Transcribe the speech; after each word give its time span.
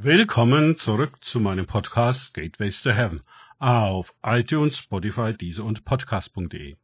Willkommen 0.00 0.76
zurück 0.76 1.24
zu 1.24 1.40
meinem 1.40 1.66
Podcast 1.66 2.32
Gateways 2.32 2.82
to 2.82 2.92
Heaven 2.92 3.20
auf 3.58 4.14
iTunes, 4.22 4.78
Spotify, 4.78 5.36
Deezer 5.36 5.64
und 5.64 5.84
Podcast.de. 5.84 6.76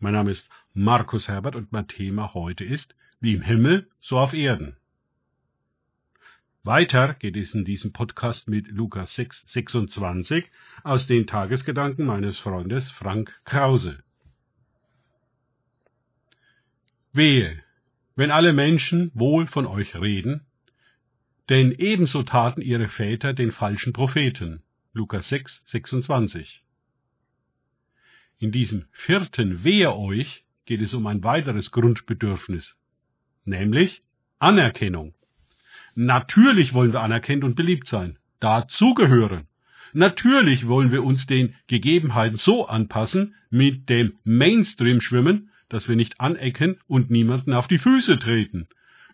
Mein 0.00 0.14
Name 0.14 0.32
ist 0.32 0.50
Markus 0.74 1.28
Herbert 1.28 1.54
und 1.54 1.70
mein 1.70 1.86
Thema 1.86 2.34
heute 2.34 2.64
ist 2.64 2.96
Wie 3.20 3.34
im 3.34 3.42
Himmel, 3.42 3.88
so 4.00 4.18
auf 4.18 4.34
Erden. 4.34 4.76
Weiter 6.64 7.14
geht 7.14 7.36
es 7.36 7.54
in 7.54 7.64
diesem 7.64 7.92
Podcast 7.92 8.48
mit 8.48 8.66
Lukas 8.66 9.14
6, 9.14 9.44
26 9.46 10.50
aus 10.82 11.06
den 11.06 11.28
Tagesgedanken 11.28 12.04
meines 12.04 12.40
Freundes 12.40 12.90
Frank 12.90 13.32
Krause. 13.44 14.02
Wehe, 17.12 17.60
wenn 18.16 18.32
alle 18.32 18.52
Menschen 18.52 19.12
wohl 19.14 19.46
von 19.46 19.68
euch 19.68 19.94
reden, 19.94 20.44
denn 21.50 21.72
ebenso 21.72 22.22
taten 22.22 22.62
ihre 22.62 22.88
Väter 22.88 23.34
den 23.34 23.50
falschen 23.50 23.92
Propheten. 23.92 24.62
Lukas 24.92 25.28
6, 25.28 25.62
26. 25.66 26.62
In 28.38 28.52
diesem 28.52 28.86
vierten 28.92 29.64
Wehe 29.64 29.94
euch 29.94 30.44
geht 30.64 30.80
es 30.80 30.94
um 30.94 31.08
ein 31.08 31.24
weiteres 31.24 31.72
Grundbedürfnis, 31.72 32.78
nämlich 33.44 34.02
Anerkennung. 34.38 35.14
Natürlich 35.96 36.72
wollen 36.72 36.92
wir 36.92 37.00
anerkannt 37.00 37.42
und 37.42 37.56
beliebt 37.56 37.88
sein, 37.88 38.18
dazugehören. 38.38 39.48
Natürlich 39.92 40.68
wollen 40.68 40.92
wir 40.92 41.02
uns 41.02 41.26
den 41.26 41.56
Gegebenheiten 41.66 42.38
so 42.38 42.68
anpassen, 42.68 43.34
mit 43.50 43.88
dem 43.88 44.14
Mainstream 44.22 45.00
schwimmen, 45.00 45.50
dass 45.68 45.88
wir 45.88 45.96
nicht 45.96 46.20
anecken 46.20 46.78
und 46.86 47.10
niemanden 47.10 47.52
auf 47.52 47.66
die 47.66 47.78
Füße 47.78 48.20
treten. 48.20 48.68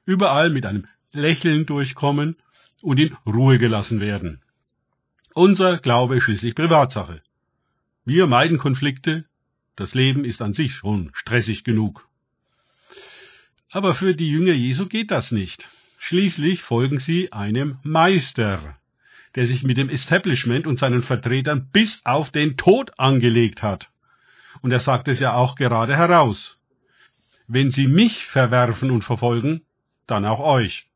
Überall 0.05 0.51
mit 0.51 0.67
einem 0.67 0.87
Lächeln 1.17 1.67
durchkommen 1.67 2.37
und 2.83 2.99
in 2.99 3.17
Ruhe 3.27 3.59
gelassen 3.59 4.01
werden. 4.01 4.41
Unser 5.35 5.79
Glaube 5.79 6.17
ist 6.17 6.25
schließlich 6.25 6.55
Privatsache. 6.55 7.23
Wir 8.05 8.27
meiden 8.27 8.59
Konflikte, 8.59 9.25
das 9.75 9.95
Leben 9.95 10.25
ist 10.25 10.41
an 10.41 10.55
sich 10.55 10.75
schon 10.75 11.11
stressig 11.15 11.65
genug. 11.65 12.09
Aber 13.71 13.95
für 13.95 14.15
die 14.15 14.31
Jünger 14.31 14.55
Jesu 14.55 14.87
geht 14.87 15.11
das 15.11 15.33
nicht. 15.33 15.69
Schließlich 15.99 16.63
folgen 16.63 16.99
sie 16.99 17.33
einem 17.33 17.79
Meister, 17.83 18.79
der 19.35 19.47
sich 19.47 19.65
mit 19.65 19.77
dem 19.77 19.89
Establishment 19.89 20.67
und 20.67 20.79
seinen 20.79 21.03
Vertretern 21.03 21.69
bis 21.73 22.01
auf 22.05 22.31
den 22.31 22.57
Tod 22.57 22.99
angelegt 22.99 23.63
hat. 23.63 23.91
Und 24.63 24.71
er 24.71 24.81
sagt 24.81 25.09
es 25.09 25.21
ja 25.21 25.35
auch 25.35 25.57
gerade 25.57 25.97
heraus. 25.97 26.59
Wenn 27.49 27.73
sie 27.73 27.87
mich 27.87 28.25
verwerfen 28.27 28.91
und 28.91 29.03
verfolgen, 29.03 29.63
dann 30.07 30.25
auch 30.25 30.41
euch. 30.41 30.87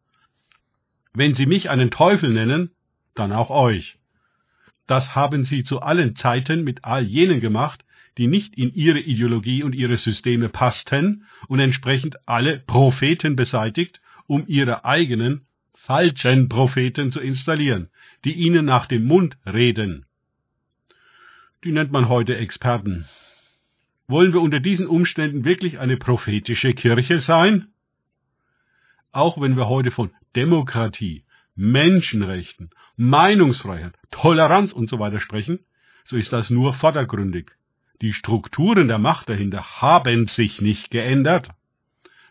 Wenn 1.13 1.35
sie 1.35 1.47
mich 1.47 1.71
einen 1.71 1.91
Teufel 1.91 2.33
nennen, 2.33 2.71
dann 3.15 3.33
auch 3.33 3.51
euch. 3.51 3.99
Das 4.87 5.15
haben 5.15 5.45
sie 5.45 5.65
zu 5.65 5.81
allen 5.81 6.17
Zeiten 6.17 6.65
mit 6.65 6.85
all 6.85 7.05
jenen 7.05 7.41
gemacht, 7.41 7.85
die 8.19 8.27
nicht 8.27 8.57
in 8.57 8.75
ihre 8.75 9.01
Ideologie 9.01 9.63
und 9.63 9.75
ihre 9.75 9.97
Systeme 9.97 10.49
passten 10.49 11.25
und 11.49 11.61
entsprechend 11.61 12.29
alle 12.29 12.59
Propheten 12.59 13.37
beseitigt 13.37 14.01
um 14.31 14.45
ihre 14.47 14.85
eigenen 14.85 15.45
falschen 15.75 16.49
Propheten 16.49 17.11
zu 17.11 17.21
installieren, 17.21 17.89
die 18.25 18.35
ihnen 18.35 18.65
nach 18.65 18.87
dem 18.87 19.05
Mund 19.05 19.37
reden. 19.45 20.07
Die 21.65 21.73
nennt 21.73 21.91
man 21.91 22.09
heute 22.09 22.37
Experten. 22.37 23.09
Wollen 24.07 24.33
wir 24.33 24.41
unter 24.41 24.61
diesen 24.61 24.87
Umständen 24.87 25.45
wirklich 25.45 25.81
eine 25.81 25.97
prophetische 25.97 26.75
Kirche 26.75 27.19
sein? 27.19 27.73
Auch 29.11 29.41
wenn 29.41 29.57
wir 29.57 29.69
heute 29.69 29.91
von 29.91 30.13
Demokratie, 30.37 31.25
Menschenrechten, 31.57 32.71
Meinungsfreiheit, 32.97 33.95
Toleranz 34.11 34.73
und 34.73 34.89
so 34.89 34.99
weiter 34.99 35.21
sprechen, 35.21 35.61
so 36.05 36.17
ist 36.17 36.33
das 36.33 36.51
nur 36.51 36.73
vordergründig. 36.75 37.53
Die 38.01 38.13
Strukturen 38.13 38.89
der 38.89 38.99
Macht 38.99 39.29
dahinter 39.29 39.81
haben 39.81 40.27
sich 40.27 40.61
nicht 40.61 40.91
geändert. 40.91 41.51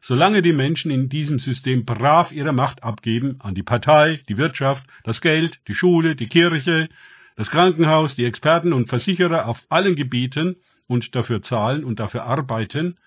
Solange 0.02 0.42
die 0.42 0.54
Menschen 0.54 0.92
in 0.92 1.10
diesem 1.10 1.40
System 1.40 1.86
brav 1.86 2.32
ihre 2.32 2.54
Macht 2.54 2.84
abgeben 2.84 3.36
an 3.40 3.54
die 3.54 3.64
Partei, 3.64 4.22
die 4.30 4.38
Wirtschaft, 4.38 4.88
das 5.04 5.22
Geld, 5.22 5.60
die 5.68 5.76
Schule, 5.76 6.16
die 6.16 6.28
Kirche, 6.28 6.90
das 7.36 7.52
Krankenhaus, 7.52 8.16
die 8.16 8.26
Experten 8.26 8.74
und 8.74 8.90
Versicherer 8.90 9.48
auf 9.48 9.62
allen 9.70 9.96
Gebieten 9.96 10.56
und 10.88 11.16
dafür 11.16 11.42
zahlen 11.42 11.84
und 11.84 12.00
dafür 12.00 12.24
arbeiten, 12.24 12.98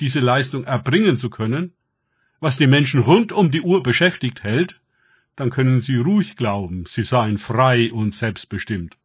diese 0.00 0.20
Leistung 0.20 0.64
erbringen 0.64 1.18
zu 1.18 1.30
können, 1.30 1.72
was 2.40 2.56
die 2.56 2.66
Menschen 2.66 3.00
rund 3.00 3.32
um 3.32 3.50
die 3.50 3.60
Uhr 3.60 3.82
beschäftigt 3.82 4.42
hält, 4.42 4.80
dann 5.36 5.50
können 5.50 5.82
sie 5.82 5.96
ruhig 5.96 6.36
glauben, 6.36 6.84
sie 6.86 7.02
seien 7.02 7.38
frei 7.38 7.92
und 7.92 8.14
selbstbestimmt. 8.14 8.96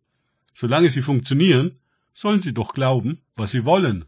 Solange 0.53 0.89
sie 0.89 1.01
funktionieren, 1.01 1.79
sollen 2.13 2.41
sie 2.41 2.53
doch 2.53 2.73
glauben, 2.73 3.19
was 3.35 3.51
sie 3.51 3.65
wollen. 3.65 4.05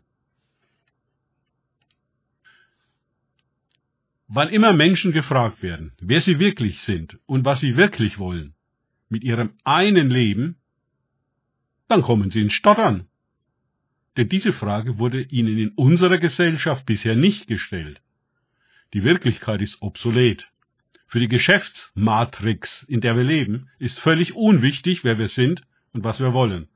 Wann 4.30 4.50
immer 4.50 4.74
Menschen 4.74 5.12
gefragt 5.12 5.62
werden, 5.62 5.94
wer 6.00 6.20
sie 6.22 6.40
wirklich 6.40 6.82
sind 6.82 7.20
und 7.26 7.46
was 7.46 7.62
sie 7.62 7.78
wirklich 7.78 8.20
wollen, 8.20 8.56
mit 9.10 9.24
ihrem 9.24 9.52
einen 9.64 10.10
Leben, 10.10 10.58
dann 11.88 12.02
kommen 12.02 12.30
sie 12.30 12.42
ins 12.42 12.54
Stottern. 12.54 13.08
Denn 14.18 14.28
diese 14.28 14.52
Frage 14.52 15.00
wurde 15.00 15.22
ihnen 15.22 15.58
in 15.58 15.70
unserer 15.70 16.18
Gesellschaft 16.18 16.86
bisher 16.86 17.16
nicht 17.16 17.48
gestellt. 17.48 18.02
Die 18.94 19.04
Wirklichkeit 19.04 19.62
ist 19.62 19.82
obsolet. 19.82 20.52
Für 21.08 21.20
die 21.20 21.28
Geschäftsmatrix, 21.28 22.84
in 22.84 23.02
der 23.02 23.16
wir 23.16 23.24
leben, 23.24 23.70
ist 23.80 24.00
völlig 24.00 24.36
unwichtig, 24.36 25.04
wer 25.04 25.18
wir 25.18 25.30
sind 25.30 25.64
und 25.94 26.04
was 26.04 26.20
wir 26.20 26.34
wollen. 26.34 26.68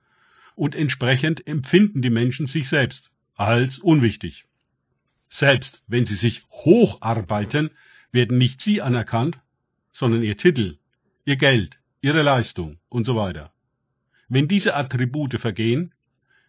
Und 0.56 0.76
entsprechend 0.76 1.48
empfinden 1.48 2.02
die 2.02 2.10
Menschen 2.10 2.48
sich 2.48 2.70
selbst 2.70 3.12
als 3.36 3.80
unwichtig. 3.80 4.46
Selbst 5.30 5.84
wenn 5.88 6.06
sie 6.06 6.16
sich 6.16 6.44
hocharbeiten, 6.50 7.72
werden 8.12 8.38
nicht 8.38 8.62
sie 8.62 8.82
anerkannt, 8.82 9.40
sondern 9.94 10.24
ihr 10.24 10.38
Titel, 10.38 10.78
ihr 11.26 11.38
Geld, 11.38 11.80
ihre 12.02 12.22
Leistung 12.22 12.78
und 12.90 13.06
so 13.06 13.16
weiter. 13.16 13.54
Wenn 14.28 14.48
diese 14.48 14.76
Attribute 14.76 15.40
vergehen, 15.40 15.94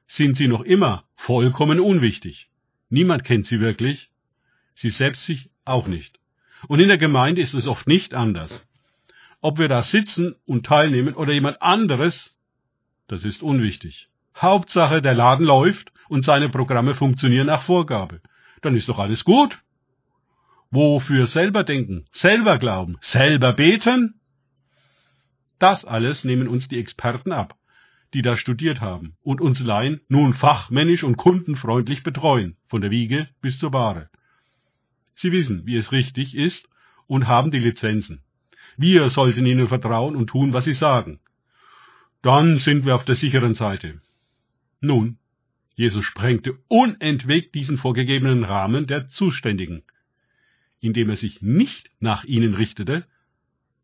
sind 0.09 0.37
sie 0.37 0.49
noch 0.49 0.62
immer 0.62 1.05
vollkommen 1.15 1.81
unwichtig. 1.81 2.49
Niemand 2.91 3.25
kennt 3.25 3.47
sie 3.47 3.61
wirklich, 3.61 4.11
sie 4.75 4.91
selbst 4.91 5.25
sich 5.25 5.50
auch 5.65 5.87
nicht. 5.87 6.19
Und 6.69 6.81
in 6.81 6.89
der 6.89 6.99
Gemeinde 6.99 7.41
ist 7.41 7.55
es 7.55 7.67
oft 7.67 7.87
nicht 7.87 8.15
anders. 8.15 8.69
Ob 9.41 9.59
wir 9.59 9.69
da 9.69 9.83
sitzen 9.83 10.37
und 10.47 10.67
teilnehmen 10.67 11.15
oder 11.15 11.33
jemand 11.33 11.61
anderes, 11.62 12.37
das 13.09 13.25
ist 13.25 13.43
unwichtig. 13.43 14.09
Hauptsache, 14.37 15.03
der 15.03 15.15
Laden 15.15 15.45
läuft 15.45 15.93
und 16.09 16.25
seine 16.25 16.49
Programme 16.49 16.95
funktionieren 16.95 17.49
nach 17.49 17.62
Vorgabe 17.62 18.21
dann 18.62 18.77
ist 18.77 18.89
doch 18.89 18.99
alles 18.99 19.25
gut. 19.25 19.59
Wofür 20.71 21.27
selber 21.27 21.65
denken, 21.65 22.06
selber 22.12 22.56
glauben, 22.59 22.97
selber 23.03 23.53
beten? 23.53 24.21
Das 25.59 25.84
alles 25.84 26.25
nehmen 26.25 26.49
uns 26.49 26.69
die 26.69 26.79
Experten 26.79 27.31
ab, 27.31 27.56
die 28.15 28.23
da 28.23 28.37
studiert 28.37 28.81
haben 28.81 29.17
und 29.23 29.41
uns 29.41 29.61
Laien 29.61 30.00
nun 30.09 30.33
fachmännisch 30.33 31.05
und 31.05 31.17
kundenfreundlich 31.17 32.03
betreuen, 32.03 32.56
von 32.67 32.81
der 32.81 32.91
Wiege 32.91 33.29
bis 33.43 33.59
zur 33.59 33.71
Bahre. 33.71 34.09
Sie 35.15 35.33
wissen, 35.33 35.67
wie 35.67 35.77
es 35.77 35.93
richtig 35.93 36.34
ist 36.34 36.69
und 37.06 37.28
haben 37.28 37.50
die 37.50 37.59
Lizenzen. 37.59 38.23
Wir 38.77 39.11
sollten 39.11 39.47
ihnen 39.47 39.69
vertrauen 39.69 40.17
und 40.17 40.28
tun, 40.28 40.53
was 40.53 40.65
sie 40.65 40.73
sagen. 40.73 41.21
Dann 42.23 42.59
sind 42.59 42.87
wir 42.87 42.95
auf 42.95 43.05
der 43.05 43.17
sicheren 43.17 43.55
Seite. 43.55 44.00
Nun, 44.81 45.19
Jesus 45.75 46.05
sprengte 46.05 46.59
unentwegt 46.69 47.55
diesen 47.55 47.78
vorgegebenen 47.78 48.45
Rahmen 48.45 48.87
der 48.87 49.09
Zuständigen, 49.09 49.83
indem 50.81 51.11
er 51.11 51.17
sich 51.17 51.43
nicht 51.43 51.91
nach 52.00 52.25
ihnen 52.25 52.55
richtete, 52.55 53.06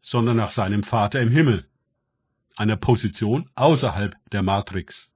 sondern 0.01 0.37
nach 0.37 0.51
seinem 0.51 0.83
Vater 0.83 1.21
im 1.21 1.31
Himmel, 1.31 1.67
einer 2.57 2.77
Position 2.77 3.51
außerhalb 3.55 4.17
der 4.33 4.43
Matrix. 4.43 5.13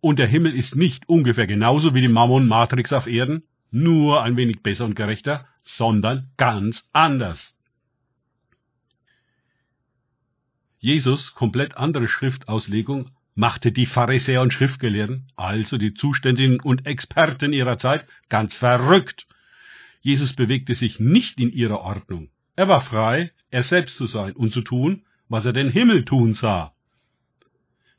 Und 0.00 0.18
der 0.18 0.26
Himmel 0.26 0.54
ist 0.54 0.76
nicht 0.76 1.08
ungefähr 1.08 1.46
genauso 1.46 1.94
wie 1.94 2.00
die 2.00 2.08
Mammon-Matrix 2.08 2.92
auf 2.92 3.06
Erden, 3.06 3.42
nur 3.70 4.22
ein 4.22 4.36
wenig 4.36 4.62
besser 4.62 4.84
und 4.84 4.94
gerechter, 4.94 5.46
sondern 5.62 6.30
ganz 6.36 6.88
anders. 6.92 7.54
Jesus 10.78 11.34
komplett 11.34 11.76
andere 11.76 12.06
Schriftauslegung 12.06 13.10
machte 13.34 13.72
die 13.72 13.86
Pharisäer 13.86 14.42
und 14.42 14.52
Schriftgelehrten, 14.52 15.26
also 15.36 15.78
die 15.78 15.94
Zuständigen 15.94 16.60
und 16.60 16.86
Experten 16.86 17.52
ihrer 17.52 17.78
Zeit, 17.78 18.06
ganz 18.28 18.54
verrückt. 18.54 19.26
Jesus 20.00 20.34
bewegte 20.34 20.74
sich 20.74 21.00
nicht 21.00 21.40
in 21.40 21.52
ihrer 21.52 21.80
Ordnung. 21.80 22.30
Er 22.56 22.68
war 22.68 22.80
frei, 22.80 23.32
er 23.50 23.62
selbst 23.62 23.96
zu 23.96 24.06
sein 24.06 24.32
und 24.32 24.52
zu 24.52 24.62
tun, 24.62 25.04
was 25.28 25.44
er 25.44 25.52
den 25.52 25.70
Himmel 25.70 26.04
tun 26.04 26.34
sah. 26.34 26.72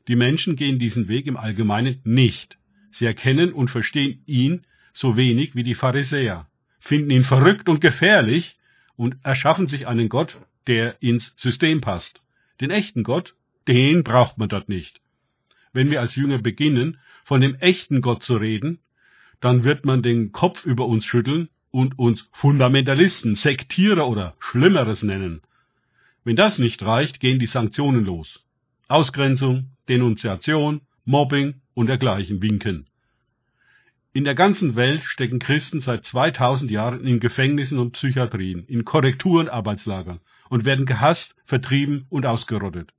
Die 0.08 0.16
Menschen 0.16 0.56
gehen 0.56 0.78
diesen 0.78 1.08
Weg 1.08 1.26
im 1.26 1.36
Allgemeinen 1.36 2.00
nicht. 2.04 2.58
Sie 2.90 3.04
erkennen 3.04 3.52
und 3.52 3.68
verstehen 3.68 4.22
ihn 4.26 4.64
so 4.98 5.16
wenig 5.16 5.54
wie 5.54 5.62
die 5.62 5.76
Pharisäer, 5.76 6.46
finden 6.80 7.10
ihn 7.10 7.24
verrückt 7.24 7.68
und 7.68 7.80
gefährlich 7.80 8.56
und 8.96 9.16
erschaffen 9.22 9.68
sich 9.68 9.86
einen 9.86 10.08
Gott, 10.08 10.38
der 10.66 11.00
ins 11.00 11.34
System 11.36 11.80
passt. 11.80 12.22
Den 12.60 12.70
echten 12.70 13.04
Gott, 13.04 13.34
den 13.68 14.02
braucht 14.02 14.38
man 14.38 14.48
dort 14.48 14.68
nicht. 14.68 15.00
Wenn 15.72 15.90
wir 15.90 16.00
als 16.00 16.16
Jünger 16.16 16.38
beginnen, 16.38 16.98
von 17.24 17.40
dem 17.40 17.54
echten 17.56 18.00
Gott 18.00 18.24
zu 18.24 18.36
reden, 18.36 18.80
dann 19.40 19.62
wird 19.62 19.84
man 19.84 20.02
den 20.02 20.32
Kopf 20.32 20.66
über 20.66 20.86
uns 20.86 21.04
schütteln 21.04 21.48
und 21.70 21.96
uns 21.98 22.28
Fundamentalisten, 22.32 23.36
Sektierer 23.36 24.08
oder 24.08 24.34
Schlimmeres 24.40 25.04
nennen. 25.04 25.42
Wenn 26.24 26.34
das 26.34 26.58
nicht 26.58 26.82
reicht, 26.82 27.20
gehen 27.20 27.38
die 27.38 27.46
Sanktionen 27.46 28.04
los. 28.04 28.42
Ausgrenzung, 28.88 29.70
Denunziation, 29.88 30.80
Mobbing 31.04 31.54
und 31.74 31.86
dergleichen 31.86 32.42
winken. 32.42 32.86
In 34.18 34.24
der 34.24 34.34
ganzen 34.34 34.74
Welt 34.74 35.04
stecken 35.04 35.38
Christen 35.38 35.78
seit 35.78 36.04
2000 36.04 36.72
Jahren 36.72 37.06
in 37.06 37.20
Gefängnissen 37.20 37.78
und 37.78 37.92
Psychiatrien, 37.92 38.64
in 38.66 38.84
Korrekturen, 38.84 39.48
Arbeitslagern 39.48 40.18
und 40.48 40.64
werden 40.64 40.86
gehasst, 40.86 41.36
vertrieben 41.44 42.04
und 42.08 42.26
ausgerottet, 42.26 42.92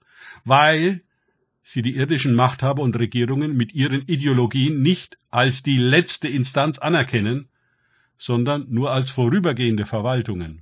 weil 0.45 1.01
sie 1.61 1.81
die 1.81 1.97
irdischen 1.97 2.35
Machthaber 2.35 2.81
und 2.81 2.97
Regierungen 2.97 3.57
mit 3.57 3.73
ihren 3.73 4.03
Ideologien 4.03 4.81
nicht 4.81 5.17
als 5.29 5.61
die 5.61 5.75
letzte 5.75 6.29
Instanz 6.29 6.79
anerkennen, 6.79 7.49
sondern 8.17 8.67
nur 8.69 8.91
als 8.91 9.09
vorübergehende 9.09 9.85
Verwaltungen. 9.85 10.61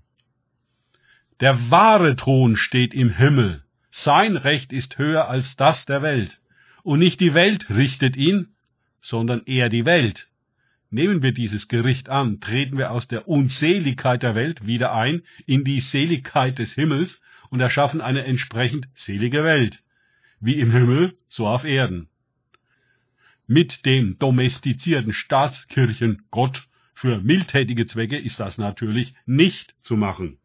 Der 1.40 1.70
wahre 1.70 2.16
Thron 2.16 2.58
steht 2.58 2.96
im 2.96 3.12
Himmel, 3.12 3.64
sein 3.92 4.36
Recht 4.36 4.74
ist 4.74 4.98
höher 4.98 5.30
als 5.30 5.56
das 5.56 5.86
der 5.86 6.02
Welt, 6.02 6.42
und 6.82 6.98
nicht 6.98 7.20
die 7.20 7.36
Welt 7.36 7.70
richtet 7.70 8.18
ihn, 8.18 8.56
sondern 9.00 9.44
er 9.46 9.70
die 9.70 9.86
Welt. 9.86 10.28
Nehmen 10.90 11.22
wir 11.22 11.34
dieses 11.34 11.68
Gericht 11.68 12.10
an, 12.10 12.40
treten 12.40 12.78
wir 12.78 12.92
aus 12.92 13.08
der 13.08 13.28
Unseligkeit 13.28 14.24
der 14.24 14.36
Welt 14.36 14.66
wieder 14.66 14.94
ein 14.94 15.24
in 15.46 15.64
die 15.64 15.82
Seligkeit 15.82 16.60
des 16.60 16.74
Himmels 16.74 17.22
und 17.50 17.60
erschaffen 17.60 18.02
eine 18.02 18.24
entsprechend 18.24 18.88
selige 18.96 19.44
Welt, 19.44 19.84
wie 20.40 20.60
im 20.60 20.72
Himmel, 20.72 21.18
so 21.28 21.48
auf 21.48 21.66
Erden. 21.66 22.08
Mit 23.48 23.86
dem 23.86 24.18
domestizierten 24.18 25.14
Staatskirchen 25.14 26.24
Gott 26.32 26.68
für 26.94 27.20
mildtätige 27.20 27.86
Zwecke 27.86 28.18
ist 28.18 28.40
das 28.40 28.58
natürlich 28.58 29.14
nicht 29.26 29.76
zu 29.82 29.96
machen. 29.96 30.38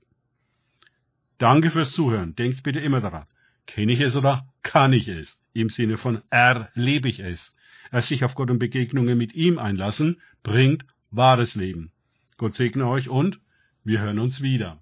Danke 1.39 1.71
fürs 1.71 1.93
Zuhören. 1.93 2.37
Denkt 2.37 2.63
bitte 2.63 2.79
immer 2.79 3.01
daran. 3.01 3.27
Kenne 3.67 3.93
ich 3.93 4.01
es 4.01 4.15
oder 4.17 4.47
kann 4.63 4.93
ich 4.93 5.09
es? 5.09 5.39
Im 5.55 5.71
Sinne 5.71 5.99
von 5.99 6.23
erlebe 6.31 7.09
ich 7.09 7.21
es. 7.21 7.55
Erst 7.93 8.09
sich 8.09 8.25
auf 8.25 8.35
Gott 8.35 8.51
und 8.51 8.59
Begegnungen 8.59 9.19
mit 9.19 9.35
ihm 9.35 9.59
einlassen, 9.59 10.21
bringt 10.43 10.85
wahres 11.11 11.55
Leben. 11.55 11.93
Gott 12.39 12.55
segne 12.55 12.89
euch 12.89 13.09
und 13.11 13.39
wir 13.85 14.01
hören 14.01 14.19
uns 14.19 14.41
wieder. 14.41 14.81